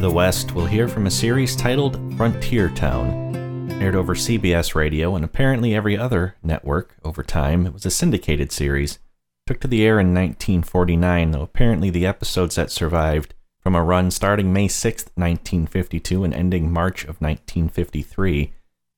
[0.00, 3.70] The West, we'll hear from a series titled Frontier Town.
[3.82, 8.50] Aired over CBS Radio and apparently every other network over time, it was a syndicated
[8.50, 8.98] series.
[9.46, 14.10] Took to the air in 1949, though apparently the episodes that survived from a run
[14.10, 18.54] starting May 6, 1952 and ending March of 1953.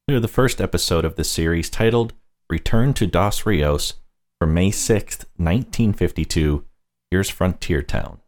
[0.06, 2.12] We the first episode of the series titled
[2.48, 3.95] Return to Dos Rios
[4.39, 6.64] from May 6, 1952.
[7.11, 8.22] Here's Frontier Town.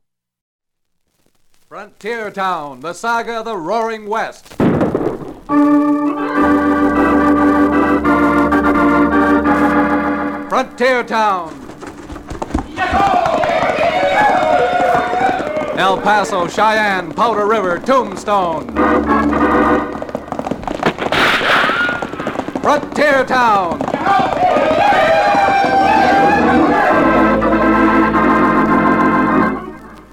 [1.74, 4.46] Frontier Town, the saga of the Roaring West.
[10.48, 11.52] Frontier Town.
[15.76, 18.72] El Paso, Cheyenne, Powder River, Tombstone.
[22.62, 24.83] Frontier Town.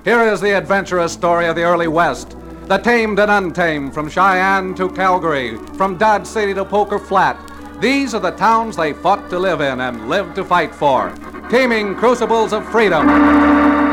[0.04, 2.36] Here is the adventurous story of the early West.
[2.66, 7.38] The tamed and untamed, from Cheyenne to Calgary, from Dodge City to Poker Flat.
[7.80, 11.14] These are the towns they fought to live in and lived to fight for.
[11.52, 13.91] Teeming crucibles of freedom.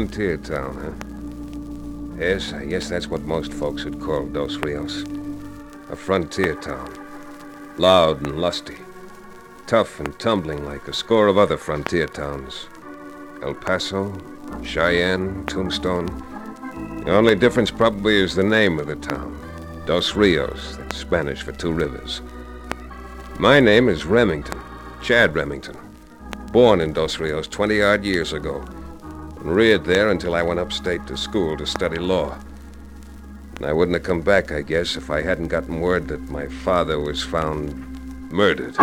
[0.00, 2.18] Frontier town, huh?
[2.18, 5.04] Yes, I guess that's what most folks would call Dos Rios.
[5.90, 6.90] A frontier town.
[7.76, 8.78] Loud and lusty.
[9.66, 12.66] Tough and tumbling like a score of other frontier towns.
[13.42, 14.18] El Paso,
[14.62, 16.06] Cheyenne, Tombstone.
[17.04, 19.38] The only difference probably is the name of the town.
[19.84, 22.22] Dos Rios, that's Spanish for two rivers.
[23.38, 24.58] My name is Remington,
[25.02, 25.76] Chad Remington.
[26.52, 28.64] Born in Dos Rios 20 odd years ago
[29.40, 32.38] and reared there until I went upstate to school to study law.
[33.56, 36.46] And I wouldn't have come back, I guess, if I hadn't gotten word that my
[36.46, 38.78] father was found murdered.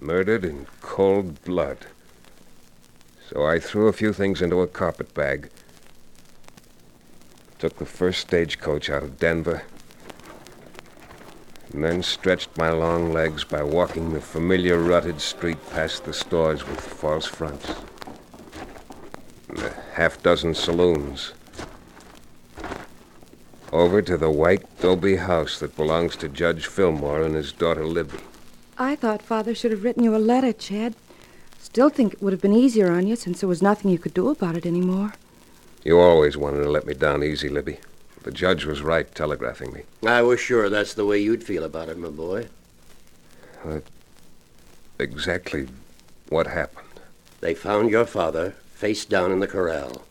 [0.00, 1.78] Murdered in cold blood.
[3.30, 5.50] So I threw a few things into a carpet bag.
[7.58, 9.62] Took the first stagecoach out of Denver.
[11.72, 16.64] And then stretched my long legs by walking the familiar rutted street past the stores
[16.66, 17.72] with false fronts
[19.94, 21.32] half dozen saloons.
[23.72, 28.18] Over to the white Dobie house that belongs to Judge Fillmore and his daughter Libby.
[28.76, 30.94] I thought Father should have written you a letter, Chad.
[31.60, 34.14] Still think it would have been easier on you since there was nothing you could
[34.14, 35.14] do about it anymore.
[35.84, 37.78] You always wanted to let me down easy, Libby.
[38.24, 39.82] The judge was right telegraphing me.
[40.04, 42.48] I was sure that's the way you'd feel about it, my boy.
[43.64, 43.80] Uh,
[44.98, 45.68] exactly
[46.30, 46.88] what happened?
[47.40, 50.02] They found your father face down in the corral,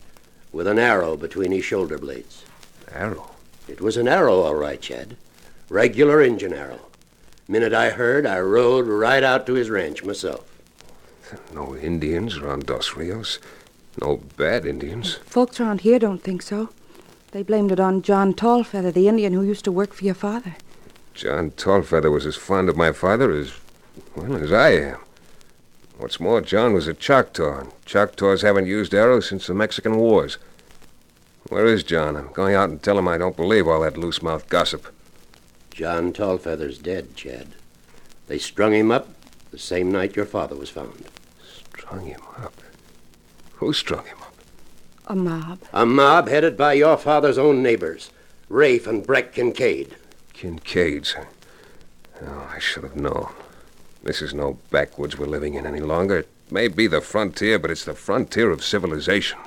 [0.52, 2.44] with an arrow between his shoulder blades.
[2.90, 3.30] Arrow?
[3.68, 5.16] It was an arrow, all right, Chad.
[5.68, 6.80] Regular Injun arrow.
[7.46, 10.50] Minute I heard, I rode right out to his ranch myself.
[11.54, 13.38] No Indians around Dos Rios.
[14.00, 15.14] No bad Indians.
[15.24, 16.70] Folks around here don't think so.
[17.32, 20.56] They blamed it on John Tallfeather, the Indian who used to work for your father.
[21.14, 23.52] John Tallfeather was as fond of my father as,
[24.14, 24.98] well, as I am.
[25.96, 30.38] What's more, John was a Choctaw, and Choctaws haven't used arrows since the Mexican Wars.
[31.48, 32.16] Where is John?
[32.16, 34.86] I'm going out and tell him I don't believe all that loose mouthed gossip.
[35.70, 37.48] John Tallfeather's dead, Chad.
[38.26, 39.08] They strung him up
[39.50, 41.04] the same night your father was found.
[41.76, 42.54] Strung him up?
[43.54, 44.34] Who strung him up?
[45.06, 45.60] A mob.
[45.72, 48.10] A mob headed by your father's own neighbors,
[48.48, 49.94] Rafe and Breck Kincaid.
[50.32, 51.14] Kincaid's.
[52.20, 53.32] Oh, I should have known.
[54.04, 56.18] This is no backwoods we're living in any longer.
[56.18, 59.38] It may be the frontier, but it's the frontier of civilization.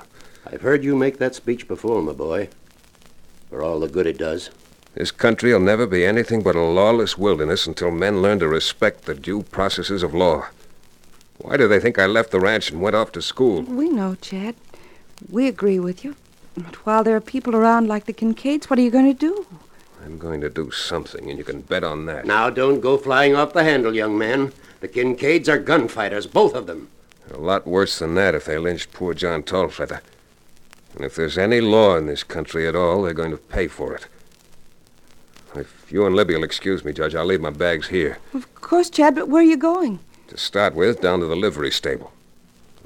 [0.44, 2.48] I've heard you make that speech before, my boy.
[3.50, 4.50] For all the good it does.
[4.94, 9.04] This country will never be anything but a lawless wilderness until men learn to respect
[9.04, 10.48] the due processes of law.
[11.38, 13.62] Why do they think I left the ranch and went off to school?
[13.62, 14.56] We know, Chad.
[15.30, 16.16] We agree with you.
[16.56, 19.46] But while there are people around like the Kincaids, what are you going to do?
[20.04, 22.24] I'm going to do something, and you can bet on that.
[22.24, 24.52] Now, don't go flying off the handle, young man.
[24.80, 26.88] The Kincaids are gunfighters, both of them.
[27.32, 30.00] A lot worse than that if they lynched poor John Tallfeather.
[30.94, 33.94] And if there's any law in this country at all, they're going to pay for
[33.94, 34.06] it.
[35.54, 38.18] If you and Libby will excuse me, Judge, I'll leave my bags here.
[38.34, 39.98] Of course, Chad, but where are you going?
[40.28, 42.12] To start with, down to the livery stable.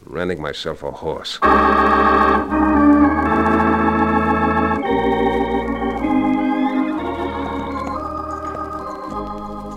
[0.06, 1.38] I'm renting myself a horse.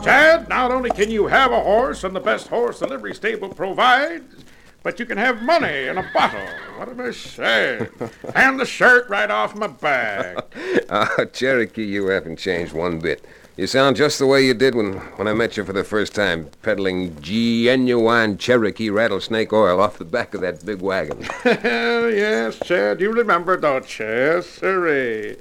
[0.06, 3.50] Chad, not only can you have a horse and the best horse the livery stable
[3.50, 4.46] provides,
[4.84, 6.46] but you can have money in a bottle.
[6.78, 7.88] What am I saying?
[8.36, 10.38] and the shirt right off my back.
[10.88, 13.26] Ah, Cherokee, you haven't changed one bit.
[13.58, 16.14] You sound just the way you did when, when I met you for the first
[16.14, 21.26] time, peddling genuine Cherokee rattlesnake oil off the back of that big wagon.
[21.46, 24.06] yes, Chad, you remember, don't you?
[24.06, 25.38] Yes, sirree.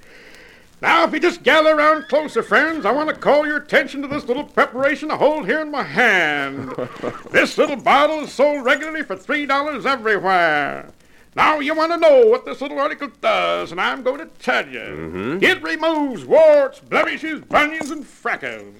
[0.84, 4.06] Now, if you just gather around closer, friends, I want to call your attention to
[4.06, 6.74] this little preparation I hold here in my hand.
[7.30, 10.92] this little bottle is sold regularly for $3 everywhere.
[11.34, 14.68] Now, you want to know what this little article does, and I'm going to tell
[14.68, 14.80] you.
[14.80, 15.42] Mm-hmm.
[15.42, 18.74] It removes warts, blemishes, bunions, and freckles.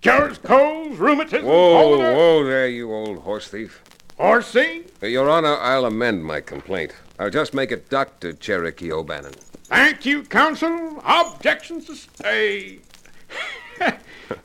[0.00, 3.82] Cures colds, rheumatism, Whoa, whoa there, you old horse thief.
[4.16, 6.94] Horsey, Your Honor, I'll amend my complaint.
[7.18, 8.32] I'll just make it Dr.
[8.32, 9.32] Cherokee O'Bannon.
[9.64, 11.02] Thank you, counsel.
[11.04, 12.80] Objections sustained.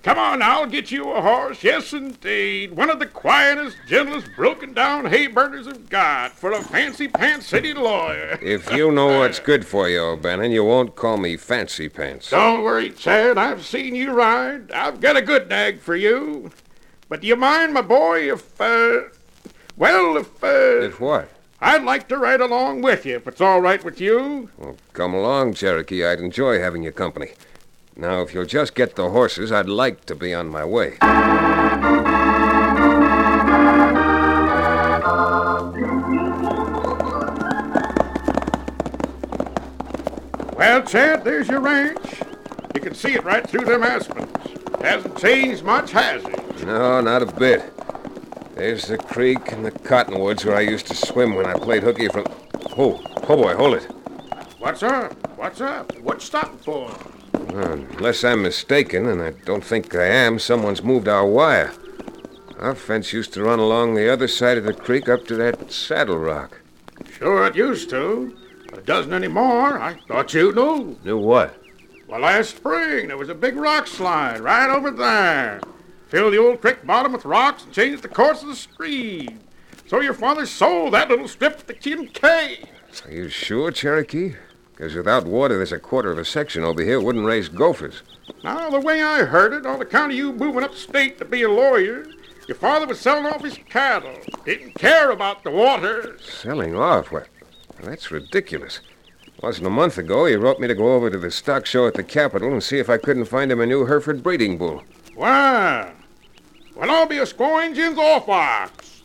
[0.04, 1.64] Come on, I'll get you a horse.
[1.64, 2.74] Yes, indeed.
[2.74, 7.48] One of the quietest, gentlest, broken down hay burners have got for a fancy pants
[7.48, 8.38] city lawyer.
[8.42, 12.30] If you know what's good for you, O'Bannon, you won't call me Fancy Pants.
[12.30, 13.38] Don't worry, Chad.
[13.38, 14.72] I've seen you ride.
[14.72, 16.52] I've got a good nag for you.
[17.10, 19.02] But do you mind, my boy, if, uh,
[19.78, 21.30] well, if, uh, If what?
[21.66, 24.50] I'd like to ride along with you, if it's all right with you?
[24.58, 26.04] Well, come along, Cherokee.
[26.06, 27.32] I'd enjoy having your company.
[27.96, 30.98] Now, if you'll just get the horses, I'd like to be on my way.
[40.58, 42.22] Well, Chad, there's your ranch.
[42.76, 44.30] You can see it right through them aspens.
[44.82, 46.66] Hasn't changed much, has it?
[46.66, 47.73] No, not a bit.
[48.56, 52.08] There's the creek and the cottonwoods where I used to swim when I played hooky
[52.08, 52.26] from.
[52.78, 53.84] Oh, oh boy, hold it.
[54.60, 55.14] What's up?
[55.38, 55.98] What's up?
[56.00, 56.96] What's stopping for?
[57.34, 61.74] Well, unless I'm mistaken, and I don't think I am, someone's moved our wire.
[62.60, 65.72] Our fence used to run along the other side of the creek up to that
[65.72, 66.62] saddle rock.
[67.12, 68.38] Sure, it used to.
[68.70, 69.82] But it doesn't anymore.
[69.82, 70.98] I thought you knew.
[71.04, 71.58] Knew what?
[72.08, 75.60] Well, last spring, there was a big rock slide right over there.
[76.14, 79.40] Filled the old creek bottom with rocks and change the course of the stream.
[79.88, 82.70] So your father sold that little strip to the Kincaid.
[83.04, 84.36] Are you sure, Cherokee?
[84.76, 88.04] Because without water, there's a quarter of a section over here wouldn't raise gophers.
[88.44, 91.50] Now, the way I heard it, on account of you moving upstate to be a
[91.50, 92.06] lawyer,
[92.48, 94.16] your father was selling off his cattle.
[94.46, 96.20] Didn't care about the water.
[96.22, 97.12] Selling off?
[97.12, 97.28] What?
[97.82, 98.82] That's ridiculous.
[99.42, 101.96] Wasn't a month ago he wrote me to go over to the stock show at
[101.96, 104.84] the Capitol and see if I couldn't find him a new Hereford breeding bull.
[105.16, 105.92] Well,
[106.76, 109.04] well, I'll be a scoring Jim's off ox.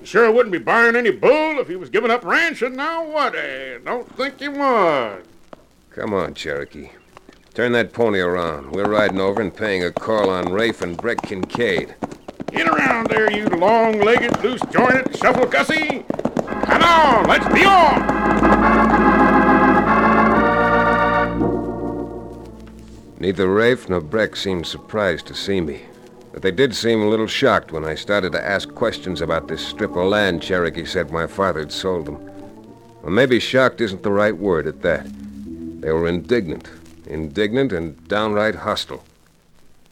[0.00, 3.34] You sure wouldn't be buying any bull if he was giving up ranching now, would
[3.34, 3.78] he?
[3.84, 5.24] Don't think he would.
[5.90, 6.90] Come on, Cherokee.
[7.54, 8.72] Turn that pony around.
[8.72, 11.94] We're riding over and paying a call on Rafe and Breck Kincaid.
[12.50, 16.04] Get around there, you long-legged, loose-jointed shuffle gussie.
[16.46, 17.98] Come on, let's be off.
[23.18, 25.82] Neither Rafe nor Breck seemed surprised to see me.
[26.34, 29.64] But they did seem a little shocked when I started to ask questions about this
[29.64, 32.18] strip of land Cherokee said my father had sold them.
[33.02, 35.06] Well, maybe shocked isn't the right word at that.
[35.80, 36.68] They were indignant.
[37.06, 39.04] Indignant and downright hostile.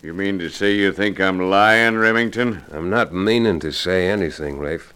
[0.03, 2.65] You mean to say you think I'm lying, Remington?
[2.73, 4.93] I'm not meaning to say anything, Rafe.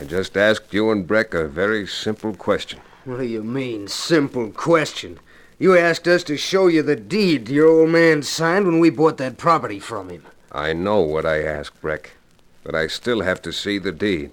[0.00, 2.80] I just asked you and Breck a very simple question.
[3.04, 5.20] What do you mean, simple question?
[5.60, 9.18] You asked us to show you the deed your old man signed when we bought
[9.18, 10.24] that property from him.
[10.52, 12.12] I know what I asked, Breck,
[12.62, 14.30] but I still have to see the deed.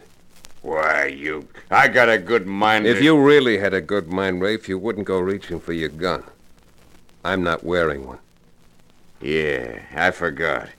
[0.62, 1.48] Why, you.
[1.72, 2.86] I got a good mind.
[2.86, 5.90] If to- you really had a good mind, Rafe, you wouldn't go reaching for your
[5.90, 6.24] gun.
[7.24, 8.20] I'm not wearing one.
[9.22, 10.70] Yeah, I forgot.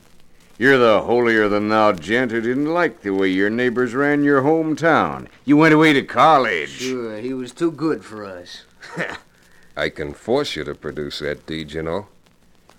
[0.58, 4.42] You're the holier than thou gent who didn't like the way your neighbors ran your
[4.42, 5.26] hometown.
[5.46, 6.68] You went away to college.
[6.68, 8.64] Sure, he was too good for us.
[9.76, 12.08] I can force you to produce that deed, you know.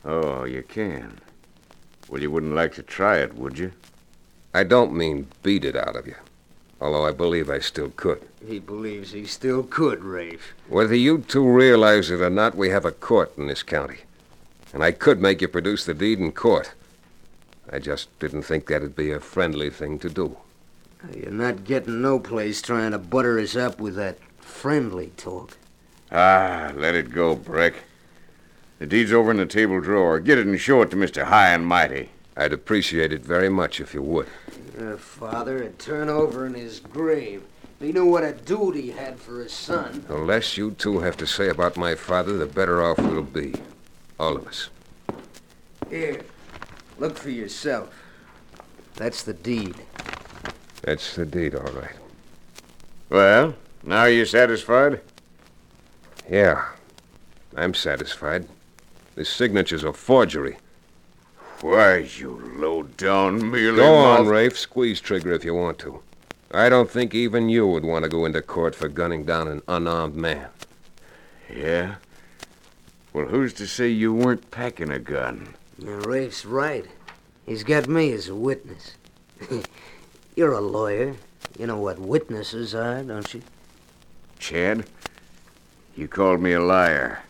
[0.05, 1.19] Oh, you can.
[2.11, 3.71] Well, you wouldn't like to try it, would you?
[4.53, 6.15] I don't mean beat it out of you,
[6.81, 8.21] although I believe I still could.
[8.45, 10.53] He believes he still could, Rafe.
[10.67, 13.99] Whether you two realize it or not, we have a court in this county.
[14.73, 16.73] And I could make you produce the deed in court.
[17.71, 20.35] I just didn't think that'd be a friendly thing to do.
[21.15, 25.57] You're not getting no place trying to butter us up with that friendly talk.
[26.11, 27.75] Ah, let it go, Breck.
[28.81, 30.19] The deed's over in the table drawer.
[30.19, 31.25] Get it and show it to Mr.
[31.25, 32.09] High and Mighty.
[32.35, 34.25] I'd appreciate it very much if you would.
[34.75, 37.43] Your father would turn over in his grave.
[37.79, 40.03] He knew what a duty he had for his son.
[40.07, 43.53] The less you two have to say about my father, the better off we'll be.
[44.19, 44.71] All of us.
[45.87, 46.23] Here,
[46.97, 47.93] look for yourself.
[48.95, 49.75] That's the deed.
[50.81, 51.95] That's the deed, all right.
[53.11, 55.01] Well, now you satisfied?
[56.27, 56.65] Yeah,
[57.55, 58.47] I'm satisfied.
[59.15, 60.57] This signature's a forgery.
[61.61, 64.57] Why, you low-down mealy Go on, Rafe.
[64.57, 66.01] Squeeze trigger if you want to.
[66.53, 69.61] I don't think even you would want to go into court for gunning down an
[69.67, 70.47] unarmed man.
[71.53, 71.95] Yeah?
[73.13, 75.55] Well, who's to say you weren't packing a gun?
[75.77, 76.85] Now, Rafe's right.
[77.45, 78.93] He's got me as a witness.
[80.35, 81.15] You're a lawyer.
[81.59, 83.41] You know what witnesses are, don't you?
[84.39, 84.85] Chad,
[85.95, 87.23] you called me a liar.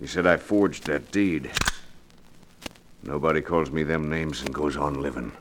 [0.00, 1.50] You said I forged that deed.
[3.02, 5.32] Nobody calls me them names and goes on living.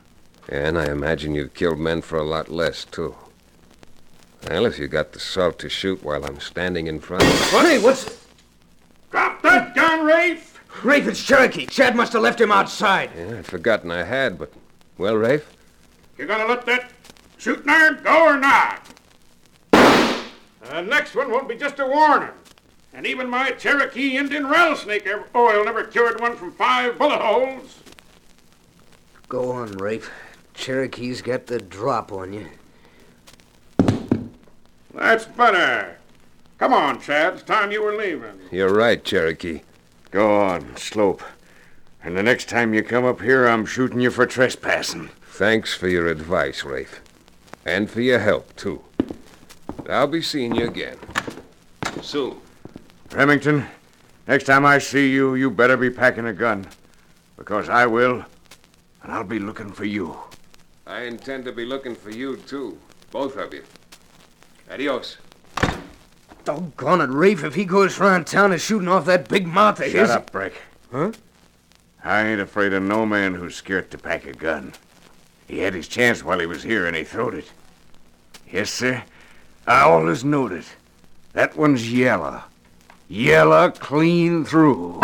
[0.50, 3.16] And I imagine you've killed men for a lot less, too.
[4.50, 7.80] Well, if you got the salt to shoot while I'm standing in front of Hey,
[7.80, 8.26] what's...
[9.12, 10.60] Drop that gun, Rafe!
[10.84, 11.66] Rafe, it's Cherokee.
[11.66, 13.12] Chad must have left him outside.
[13.18, 14.52] Yeah, I'd forgotten I had, but.
[14.98, 15.52] Well, Rafe?
[16.18, 16.92] You gonna let that
[17.38, 18.86] shooting iron go or not?
[19.72, 22.30] The next one won't be just a warning.
[22.94, 27.80] And even my Cherokee Indian rattlesnake oil oh, never cured one from five bullet holes.
[29.28, 30.12] Go on, Rafe.
[30.54, 32.48] Cherokee's got the drop on you.
[34.94, 35.98] That's better.
[36.58, 37.36] Come on, Chad.
[37.36, 38.40] It's time you were leaving.
[38.52, 39.62] You're right, Cherokee.
[40.12, 41.24] Go on, Slope.
[42.04, 45.10] And the next time you come up here, I'm shooting you for trespassing.
[45.28, 47.02] Thanks for your advice, Rafe.
[47.66, 48.84] And for your help, too.
[49.88, 50.98] I'll be seeing you again.
[52.02, 52.38] Soon.
[53.14, 53.66] Remington,
[54.28, 56.68] next time I see you, you better be packing a gun.
[57.38, 58.26] Because I will,
[59.02, 60.16] and I'll be looking for you.
[60.86, 62.78] I intend to be looking for you, too.
[63.12, 63.64] Both of you.
[64.72, 65.18] Adios.
[66.44, 67.44] Doggone it, Rafe.
[67.44, 70.10] If he goes round town and shooting off that big mouth of Shut his...
[70.12, 70.54] up, Breck.
[70.92, 71.12] Huh?
[72.04, 74.74] I ain't afraid of no man who's scared to pack a gun.
[75.48, 77.52] He had his chance while he was here, and he throwed it.
[78.52, 79.04] Yes, sir.
[79.66, 80.66] I always knowed it.
[81.34, 82.44] That one's yellow.
[83.12, 85.00] Yellow clean through.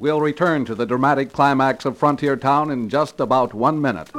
[0.00, 4.10] We'll return to the dramatic climax of Frontier Town in just about one minute.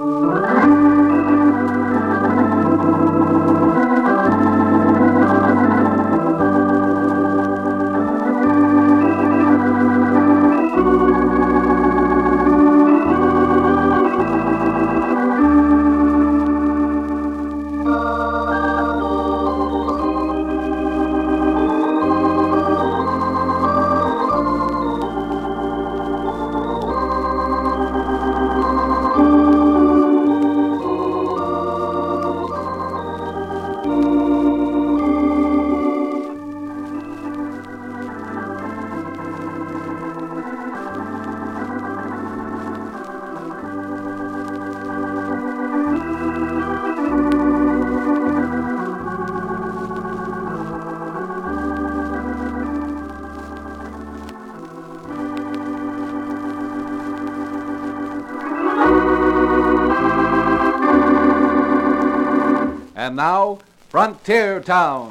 [64.00, 65.10] Frontier Town.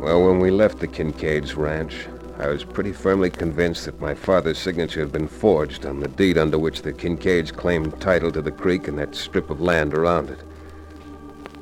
[0.00, 2.06] Well, when we left the Kincaid's ranch,
[2.38, 6.38] I was pretty firmly convinced that my father's signature had been forged on the deed
[6.38, 10.30] under which the Kincaids claimed title to the creek and that strip of land around
[10.30, 10.40] it.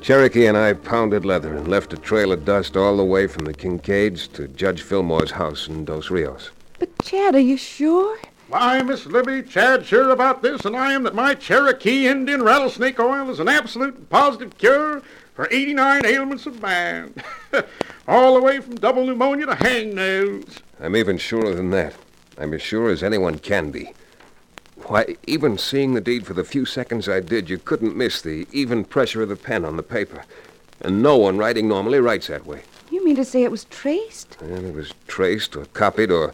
[0.03, 3.45] Cherokee and I pounded leather and left a trail of dust all the way from
[3.45, 6.51] the Kincaids to Judge Fillmore's house in Dos Rios.
[6.77, 8.19] But, Chad, are you sure?
[8.49, 12.99] Why, Miss Libby, Chad's sure about this, and I am that my Cherokee Indian rattlesnake
[12.99, 15.01] oil is an absolute and positive cure
[15.35, 17.13] for 89 ailments of man.
[18.05, 20.59] all the way from double pneumonia to hangnails.
[20.81, 21.93] I'm even surer than that.
[22.37, 23.93] I'm as sure as anyone can be.
[24.85, 28.45] Why, even seeing the deed for the few seconds I did, you couldn't miss the
[28.51, 30.25] even pressure of the pen on the paper.
[30.81, 32.63] And no one writing normally writes that way.
[32.91, 34.37] You mean to say it was traced?
[34.41, 36.33] And it was traced or copied or.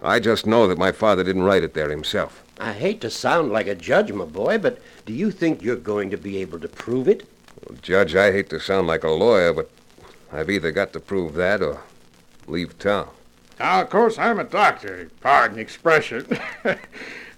[0.00, 2.44] I just know that my father didn't write it there himself.
[2.60, 6.10] I hate to sound like a judge, my boy, but do you think you're going
[6.10, 7.26] to be able to prove it?
[7.68, 9.70] Well, Judge, I hate to sound like a lawyer, but
[10.32, 11.82] I've either got to prove that or
[12.46, 13.08] leave town.
[13.58, 15.10] Now, of course, I'm a doctor.
[15.20, 16.38] Pardon the expression.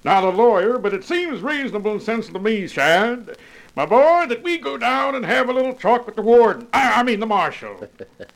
[0.08, 3.36] Not a lawyer, but it seems reasonable and sensible to me, Chad,
[3.76, 6.66] my boy, that we go down and have a little talk with the warden.
[6.72, 7.86] I, I mean, the marshal.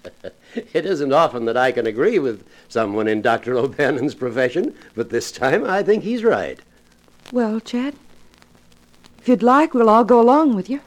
[0.55, 3.57] it isn't often that I can agree with someone in Dr.
[3.57, 6.61] O'Bannon's profession, but this time I think he's right.
[7.33, 7.95] Well, Chad,
[9.21, 10.83] if you'd like, we'll all go along with you.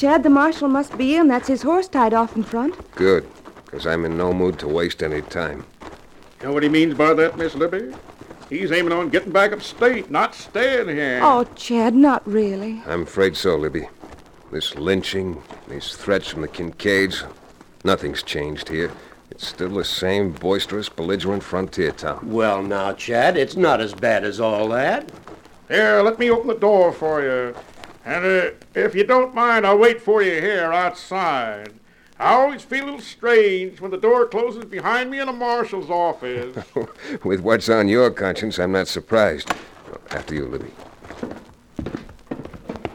[0.00, 1.28] Chad, the marshal must be in.
[1.28, 2.74] That's his horse tied off in front.
[2.94, 3.28] Good,
[3.66, 5.66] because I'm in no mood to waste any time.
[6.40, 7.92] You know what he means by that, Miss Libby?
[8.48, 11.20] He's aiming on getting back upstate, not staying here.
[11.22, 12.80] Oh, Chad, not really.
[12.86, 13.90] I'm afraid so, Libby.
[14.50, 17.24] This lynching, these threats from the Kincaids,
[17.84, 18.90] nothing's changed here.
[19.30, 22.20] It's still the same boisterous, belligerent frontier town.
[22.22, 25.12] Well, now, Chad, it's not as bad as all that.
[25.68, 27.54] Here, let me open the door for you.
[28.04, 31.74] And uh, if you don't mind, I'll wait for you here outside.
[32.18, 35.88] I always feel a little strange when the door closes behind me in a marshal's
[35.88, 36.54] office.
[37.24, 39.50] With what's on your conscience, I'm not surprised.
[40.10, 40.70] After you, Libby.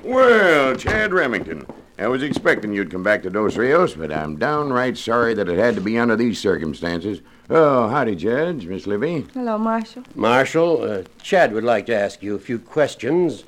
[0.03, 1.65] Well, Chad Remington,
[1.97, 5.57] I was expecting you'd come back to Dos Rios, but I'm downright sorry that it
[5.57, 7.21] had to be under these circumstances.
[7.49, 9.25] Oh, howdy, Judge, Miss Libby.
[9.33, 10.03] Hello, Marshal.
[10.13, 13.43] Marshal, uh, Chad would like to ask you a few questions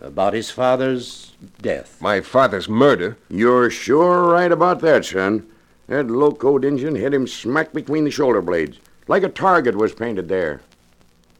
[0.00, 2.00] about his father's death.
[2.00, 3.16] My father's murder?
[3.28, 5.46] You're sure right about that, son.
[5.88, 10.28] That locoed Injun hit him smack between the shoulder blades, like a target was painted
[10.28, 10.60] there.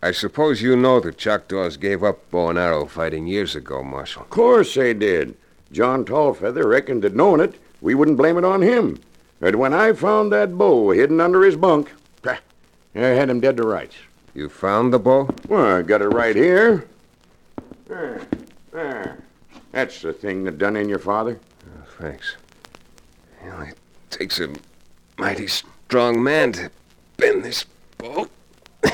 [0.03, 4.23] I suppose you know the Choctaws gave up bow and arrow fighting years ago, Marshal.
[4.23, 5.37] Of course they did.
[5.71, 8.99] John Tallfeather reckoned that knowing it, we wouldn't blame it on him.
[9.39, 11.93] But when I found that bow hidden under his bunk,
[12.25, 12.39] I
[12.99, 13.95] had him dead to rights.
[14.35, 15.29] You found the bow?
[15.49, 16.89] Well, I got it right here.
[17.87, 18.23] There,
[18.73, 19.23] there.
[19.73, 21.39] That's the thing that done in your father.
[21.67, 22.37] Oh, thanks.
[23.45, 23.77] You know, it
[24.11, 24.53] takes a
[25.19, 26.71] mighty strong man to
[27.17, 27.65] bend this
[27.99, 28.29] bow.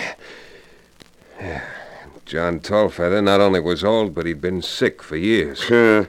[2.24, 5.70] John Tallfeather not only was old, but he'd been sick for years.
[5.70, 6.06] Uh,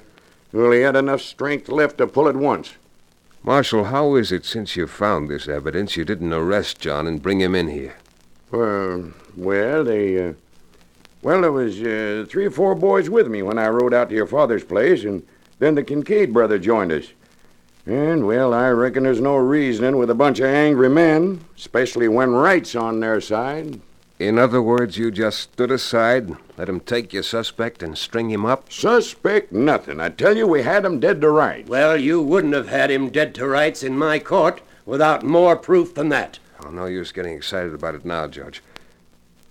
[0.53, 2.75] well, he had enough strength left to pull it once.
[3.43, 7.41] Marshal, how is it since you found this evidence you didn't arrest John and bring
[7.41, 7.95] him in here?
[8.49, 10.33] Well, well, they, uh,
[11.27, 14.15] well, there was uh, three or four boys with me when I rode out to
[14.15, 15.27] your father's place, and
[15.59, 17.07] then the Kincaid brother joined us.
[17.85, 22.31] And, well, I reckon there's no reasoning with a bunch of angry men, especially when
[22.31, 23.81] right's on their side.
[24.17, 28.45] In other words, you just stood aside, let him take your suspect and string him
[28.45, 28.71] up?
[28.71, 29.99] Suspect nothing.
[29.99, 31.67] I tell you, we had him dead to rights.
[31.67, 35.93] Well, you wouldn't have had him dead to rights in my court without more proof
[35.93, 36.39] than that.
[36.65, 38.63] Oh, no use getting excited about it now, Judge.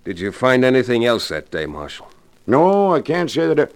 [0.07, 2.09] Did you find anything else that day, Marshal?
[2.47, 3.59] No, I can't say that.
[3.59, 3.67] I...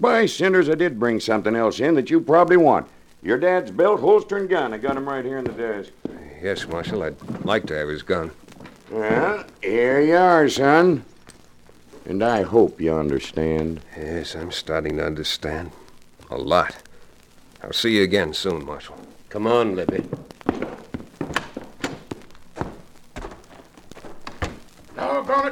[0.00, 2.88] By cinders, I did bring something else in that you probably want.
[3.22, 4.74] Your dad's belt, holster, and gun.
[4.74, 5.92] I got 'em right here in the desk.
[6.42, 7.04] Yes, Marshal.
[7.04, 8.32] I'd like to have his gun.
[8.90, 11.04] Well, here you are, son.
[12.04, 13.80] And I hope you understand.
[13.96, 15.70] Yes, I'm starting to understand.
[16.32, 16.74] A lot.
[17.62, 18.96] I'll see you again soon, Marshal.
[19.28, 20.02] Come on, Libby.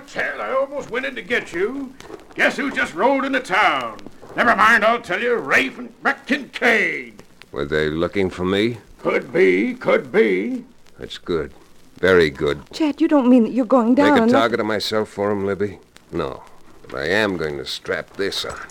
[0.04, 1.94] Doggone it, Chad, I almost went in to get you.
[2.34, 3.98] Guess who just rode into town?
[4.36, 7.22] Never mind, I'll tell you, Rafe and Breck Kincaid.
[7.52, 8.78] Were they looking for me?
[9.00, 10.64] Could be, could be.
[10.98, 11.52] That's good.
[11.98, 12.70] Very good.
[12.72, 15.46] Chad, you don't mean that you're going down Make a target of myself for him,
[15.46, 15.78] Libby?
[16.10, 16.42] No.
[16.82, 18.58] But I am going to strap this on.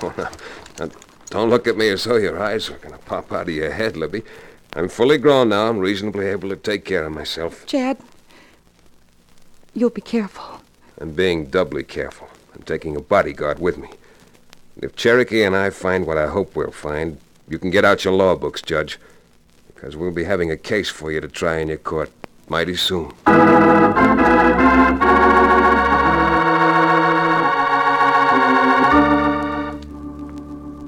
[0.00, 0.30] Oh, now,
[0.80, 0.90] now,
[1.30, 3.70] don't look at me as though your eyes are going to pop out of your
[3.70, 4.22] head, Libby.
[4.72, 5.68] I'm fully grown now.
[5.68, 7.66] I'm reasonably able to take care of myself.
[7.66, 7.98] Chad,
[9.74, 10.60] you'll be careful.
[11.00, 12.28] I'm being doubly careful.
[12.54, 13.88] I'm taking a bodyguard with me.
[14.80, 18.14] If Cherokee and I find what I hope we'll find, you can get out your
[18.14, 18.98] law books, Judge,
[19.66, 22.10] because we'll be having a case for you to try in your court
[22.48, 23.12] mighty soon.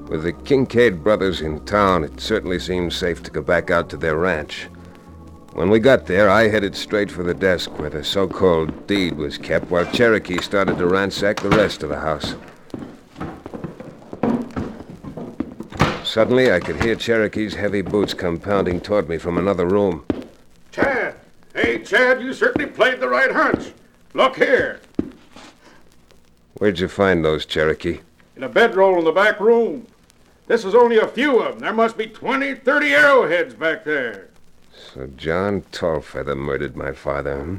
[0.09, 3.97] With the Kincaid brothers in town, it certainly seemed safe to go back out to
[3.97, 4.67] their ranch.
[5.55, 9.13] When we got there, I headed straight for the desk where the so called deed
[9.13, 12.35] was kept, while Cherokee started to ransack the rest of the house.
[16.03, 20.05] Suddenly, I could hear Cherokee's heavy boots come pounding toward me from another room.
[20.71, 21.15] Chad!
[21.53, 23.71] Hey, Chad, you certainly played the right hunch.
[24.13, 24.81] Look here.
[26.55, 28.01] Where'd you find those, Cherokee?
[28.35, 29.87] In a bedroll in the back room.
[30.47, 31.59] This is only a few of them.
[31.59, 34.31] There must be 20, 30 arrowheads back there.
[34.95, 37.57] So John Tallfeather murdered my father, hmm?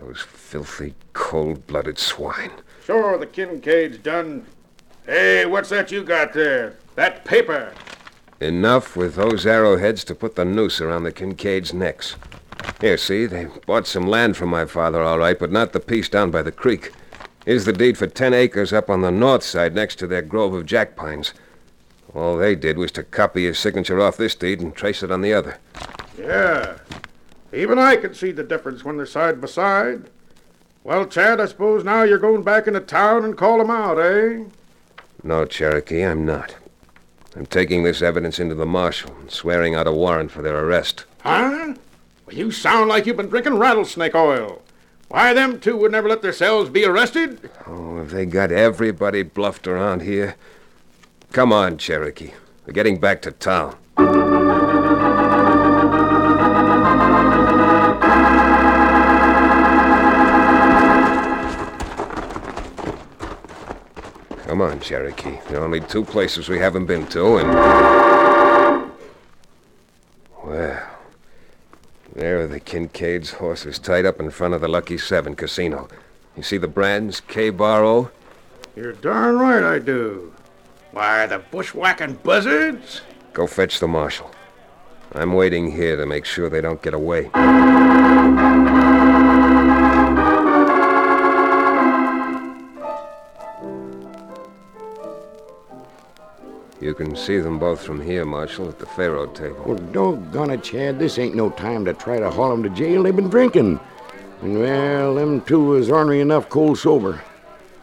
[0.00, 2.52] Those filthy, cold-blooded swine.
[2.82, 4.46] Sure, the Kincaid's done.
[5.04, 6.78] Hey, what's that you got there?
[6.94, 7.74] That paper.
[8.40, 12.16] Enough with those arrowheads to put the noose around the Kincaids' necks.
[12.80, 16.08] Here, see, they bought some land from my father, all right, but not the piece
[16.08, 16.90] down by the creek.
[17.44, 20.54] Here's the deed for ten acres up on the north side next to their grove
[20.54, 21.34] of jack pines.
[22.14, 25.20] All they did was to copy his signature off this deed and trace it on
[25.20, 25.58] the other.
[26.18, 26.78] Yeah.
[27.52, 30.10] Even I can see the difference when they're side by side.
[30.84, 34.44] Well, Chad, I suppose now you're going back into town and call 'em out, eh?
[35.22, 36.56] No, Cherokee, I'm not.
[37.36, 41.04] I'm taking this evidence into the marshal and swearing out a warrant for their arrest.
[41.22, 41.74] Huh?
[42.26, 44.62] Well, you sound like you've been drinking rattlesnake oil.
[45.08, 47.50] Why, them two would never let themselves be arrested.
[47.66, 50.36] Oh, have they got everybody bluffed around here?
[51.32, 52.32] Come on, Cherokee.
[52.66, 53.76] We're getting back to town.
[64.46, 65.38] Come on, Cherokee.
[65.48, 67.48] There are only two places we haven't been to, and.
[70.42, 70.84] Well.
[72.14, 75.88] There are the Kincaid's horses tied up in front of the Lucky Seven casino.
[76.36, 78.10] You see the brands, K Bar O?
[78.74, 80.32] You're darn right I do.
[80.92, 83.02] Why, the bushwhacking buzzards?
[83.32, 84.30] Go fetch the marshal.
[85.12, 87.30] I'm waiting here to make sure they don't get away.
[96.80, 99.62] You can see them both from here, Marshal, at the faro table.
[99.66, 100.98] Well, doggone it, Chad.
[100.98, 103.02] This ain't no time to try to haul 'em to jail.
[103.02, 103.80] They've been drinking.
[104.42, 107.20] And, well, them two is ornery enough cold sober.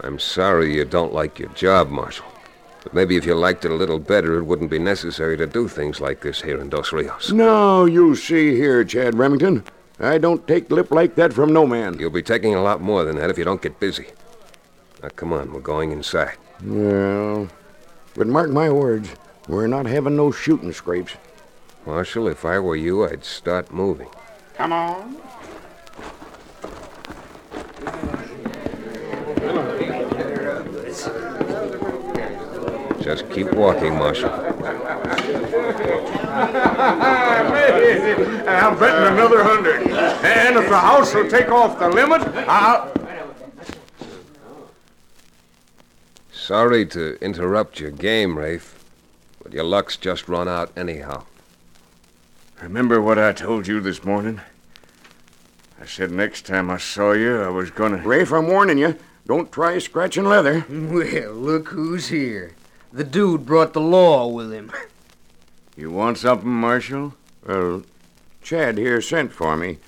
[0.02, 2.26] I'm sorry you don't like your job, Marshal.
[2.86, 5.68] But maybe if you liked it a little better, it wouldn't be necessary to do
[5.68, 7.32] things like this here in Dos Rios.
[7.32, 9.64] Now, you see here, Chad Remington.
[10.00, 11.98] I don't take lip like that from no man.
[11.98, 14.10] You'll be taking a lot more than that if you don't get busy.
[15.02, 16.38] Now, come on, we're going inside.
[16.64, 17.48] Well,
[18.14, 19.10] but mark my words,
[19.48, 21.14] we're not having no shooting scrapes.
[21.88, 24.10] Marshal, if I were you, I'd start moving.
[24.54, 25.18] Come on.
[33.06, 34.32] Just keep walking, Marshal.
[38.48, 39.88] I'm betting another hundred.
[40.26, 42.92] And if the house will take off the limit, I'll.
[46.32, 48.84] Sorry to interrupt your game, Rafe,
[49.44, 51.26] but your luck's just run out anyhow.
[52.60, 54.42] Remember what I told you this morning?
[55.80, 57.98] I said next time I saw you, I was gonna.
[57.98, 58.98] Rafe, I'm warning you.
[59.28, 60.66] Don't try scratching leather.
[60.70, 62.56] Well, look who's here.
[62.96, 64.72] The dude brought the law with him.
[65.76, 67.14] You want something, Marshal?
[67.46, 67.84] Well,
[68.42, 69.80] Chad here sent for me.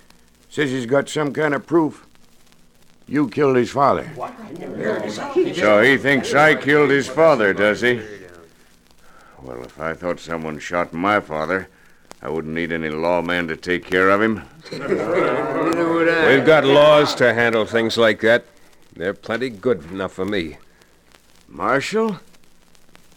[0.50, 2.06] Says he's got some kind of proof.
[3.08, 4.12] You killed his father.
[5.54, 8.02] So he thinks I killed his father, does he?
[9.42, 11.70] Well, if I thought someone shot my father,
[12.22, 14.42] I wouldn't need any lawman to take care of him.
[14.70, 16.36] Neither would I.
[16.36, 18.44] We've got laws to handle things like that.
[18.98, 20.58] They're plenty good enough for me.
[21.48, 22.20] Marshal?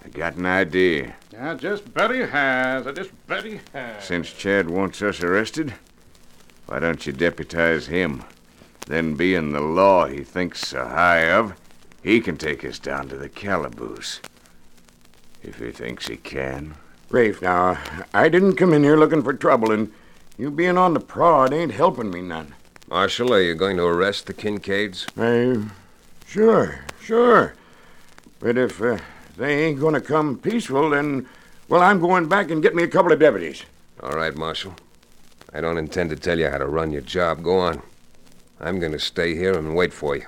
[0.04, 1.14] I got an idea.
[1.38, 2.86] I just bet he has.
[2.86, 4.04] I just bet he has.
[4.04, 5.74] Since Chad wants us arrested,
[6.66, 8.24] why don't you deputize him?
[8.86, 11.54] Then, being the law he thinks so high of,
[12.02, 14.20] he can take us down to the calaboose.
[15.42, 16.74] If he thinks he can.
[17.10, 17.78] Rafe, now,
[18.14, 19.92] I didn't come in here looking for trouble, and
[20.38, 22.54] you being on the prod ain't helping me none.
[22.88, 25.06] Marshal, are you going to arrest the Kincaids?
[25.16, 25.70] I,
[26.26, 27.54] sure, sure.
[28.40, 28.98] But if uh,
[29.40, 31.26] they ain't going to come peaceful, then,
[31.68, 33.64] well, I'm going back and get me a couple of deputies.
[34.02, 34.74] All right, Marshal.
[35.54, 37.42] I don't intend to tell you how to run your job.
[37.42, 37.80] Go on.
[38.60, 40.26] I'm going to stay here and wait for you.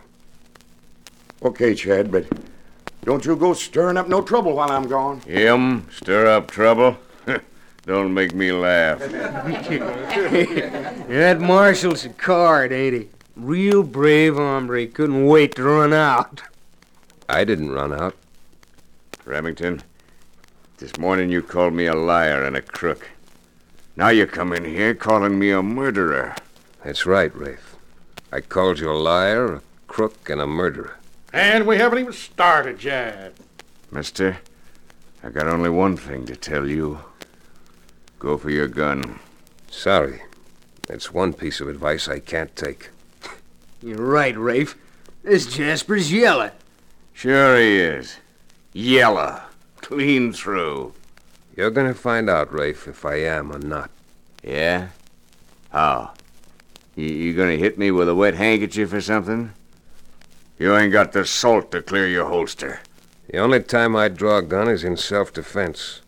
[1.43, 2.25] Okay, Chad, but
[3.05, 5.21] don't you go stirring up no trouble while I'm gone.
[5.21, 6.97] Him stir up trouble?
[7.85, 9.01] Don't make me laugh.
[11.09, 13.09] that marshal's a card, ain't he?
[13.37, 14.87] Real brave hombre.
[14.87, 16.43] Couldn't wait to run out.
[17.29, 18.15] I didn't run out.
[19.25, 19.83] Remington,
[20.79, 23.09] this morning you called me a liar and a crook.
[23.95, 26.35] Now you come in here calling me a murderer.
[26.85, 27.77] That's right, Rafe.
[28.33, 30.97] I called you a liar, a crook, and a murderer.
[31.33, 33.35] And we haven't even started yet.
[33.93, 34.39] Mister,
[35.23, 36.99] I got only one thing to tell you.
[38.19, 39.21] Go for your gun.
[39.71, 40.23] Sorry.
[40.89, 42.91] That's one piece of advice I can't take.
[43.81, 44.77] You're right, Rafe.
[45.23, 46.51] This Jasper's yellow.
[47.13, 48.17] Sure he is.
[48.73, 49.43] Yellow.
[49.83, 50.95] Clean through.
[51.57, 53.91] You're gonna find out, Rafe, if I am or not.
[54.43, 54.89] Yeah?
[55.71, 56.15] How?
[56.97, 59.53] You, you gonna hit me with a wet handkerchief or something?
[60.59, 62.81] You ain't got the salt to clear your holster.
[63.29, 66.01] The only time I draw a gun is in self-defense.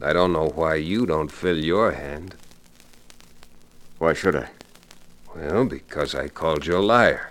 [0.00, 2.36] I don't know why you don't fill your hand.
[3.98, 4.50] Why should I?
[5.34, 7.30] Well, because I called you a liar.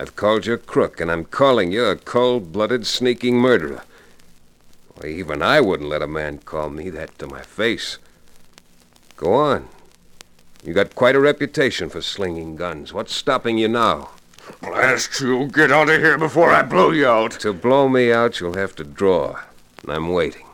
[0.00, 3.82] I've called you a crook, and I'm calling you a cold-blooded, sneaking murderer.
[4.94, 7.98] Why, even I wouldn't let a man call me that to my face.
[9.16, 9.68] Go on.
[10.62, 12.92] You got quite a reputation for slinging guns.
[12.92, 14.10] What's stopping you now?
[14.60, 15.48] Blast you!
[15.48, 17.32] Get out of here before I blow you out.
[17.40, 19.40] To blow me out, you'll have to draw.
[19.82, 20.46] And I'm waiting.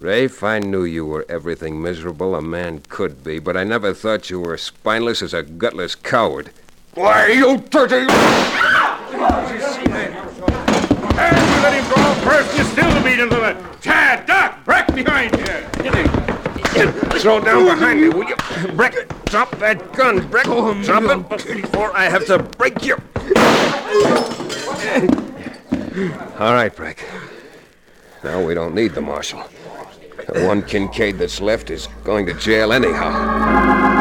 [0.00, 4.30] Rafe, I knew you were everything miserable a man could be, but I never thought
[4.30, 6.50] you were as spineless as a gutless coward.
[6.94, 8.06] Why, you dirty...
[11.20, 13.56] And we let him go first, you still the beat into the...
[13.80, 15.46] Chad, Doc, Breck behind you.
[17.20, 18.36] Throw down behind me, will you?
[18.74, 18.94] Breck,
[19.26, 20.46] drop that gun, Breck.
[20.48, 22.96] Oh, drop it before I have to break you.
[26.38, 27.04] All right, Breck.
[28.24, 29.44] Now we don't need the marshal.
[30.28, 33.99] The one Kincaid that's left is going to jail anyhow.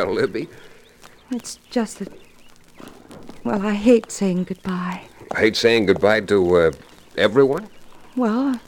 [0.00, 0.48] Well, Libby,
[1.30, 2.10] it's just that.
[3.44, 5.02] Well, I hate saying goodbye.
[5.30, 6.72] I hate saying goodbye to uh,
[7.18, 7.68] everyone.
[8.16, 8.58] Well,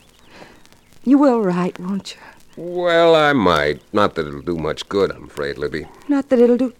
[1.04, 2.20] you will write, won't you?
[2.62, 3.80] Well, I might.
[3.94, 5.86] Not that it'll do much good, I'm afraid, Libby.
[6.06, 6.74] Not that it'll do.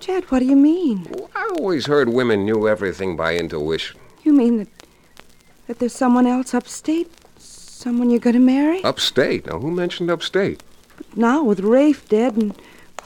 [0.00, 1.10] Chad, what do you mean?
[1.34, 3.98] I always heard women knew everything by intuition.
[4.22, 4.68] You mean that
[5.66, 7.10] that there's someone else upstate?
[7.38, 8.84] Someone you're going to marry?
[8.84, 9.46] Upstate.
[9.46, 10.62] Now, who mentioned upstate?
[11.16, 12.54] Now, with Rafe dead and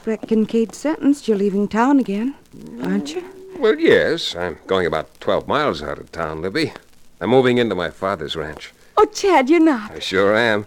[0.04, 2.34] Breck Kincaid sentenced, you're leaving town again,
[2.82, 3.24] aren't you?
[3.56, 4.34] Well, yes.
[4.34, 6.72] I'm going about 12 miles out of town, Libby.
[7.20, 8.72] I'm moving into my father's ranch.
[8.96, 9.92] Oh, Chad, you're not.
[9.92, 10.66] I sure am.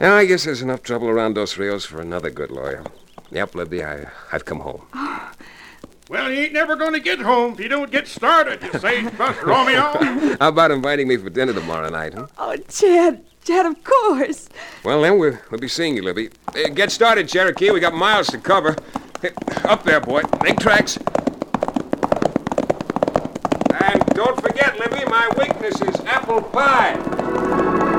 [0.00, 2.82] Now, I guess there's enough trouble around Dos Rios for another good lawyer.
[3.30, 4.86] Yep, Libby, I, I've come home.
[4.92, 5.30] Oh.
[6.08, 9.40] Well, you ain't never going to get home if you don't get started, you sagebrush
[9.42, 10.36] Romeo.
[10.40, 12.26] How about inviting me for dinner tomorrow night, huh?
[12.36, 14.48] Oh, Chad, Chad, of course.
[14.84, 16.30] Well, then, we'll, we'll be seeing you, Libby.
[16.48, 17.70] Uh, get started, Cherokee.
[17.70, 18.74] We got miles to cover.
[19.20, 19.30] Hey,
[19.64, 20.22] Up there, boy.
[20.42, 20.96] Make tracks.
[23.80, 27.93] And don't forget, Libby, my weakness is apple pie.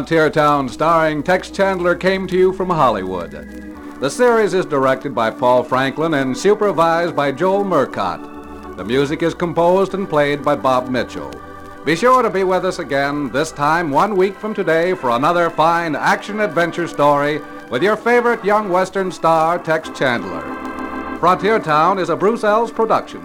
[0.00, 3.32] Frontier Town, starring Tex Chandler, came to you from Hollywood.
[4.00, 8.78] The series is directed by Paul Franklin and supervised by Joel Murcott.
[8.78, 11.30] The music is composed and played by Bob Mitchell.
[11.84, 15.50] Be sure to be with us again, this time one week from today, for another
[15.50, 20.40] fine action adventure story with your favorite young Western star, Tex Chandler.
[21.18, 23.20] Frontier Town is a Bruce Eells production.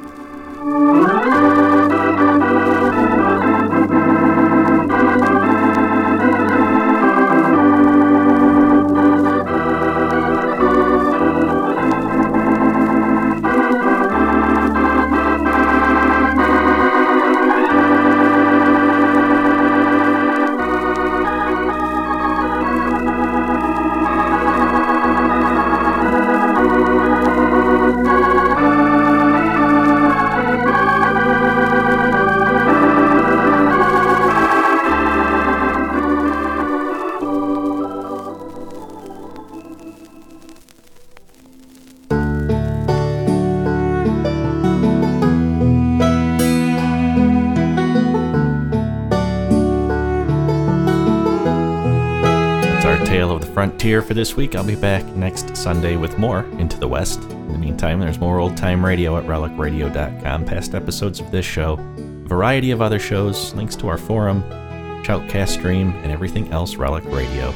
[53.95, 54.55] Frontier for this week.
[54.55, 57.21] I'll be back next Sunday with more Into the West.
[57.21, 61.73] In the meantime, there's more old time radio at relicradio.com, past episodes of this show,
[61.73, 64.43] a variety of other shows, links to our forum,
[65.03, 67.53] Shoutcast stream, and everything else Relic Radio.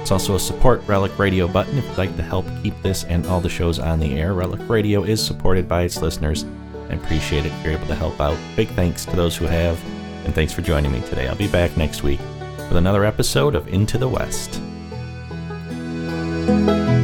[0.00, 3.24] It's also a support Relic Radio button if you'd like to help keep this and
[3.26, 4.34] all the shows on the air.
[4.34, 6.44] Relic Radio is supported by its listeners.
[6.90, 8.38] I appreciate it if you're able to help out.
[8.56, 9.80] Big thanks to those who have,
[10.24, 11.28] and thanks for joining me today.
[11.28, 12.20] I'll be back next week
[12.58, 14.60] with another episode of Into the West
[16.46, 16.95] thank you